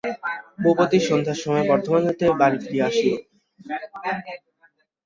[0.61, 3.15] ভূপতি সন্ধ্যার সময় বর্ধমান হইতে বাড়ি ফিরিয়া আসিল।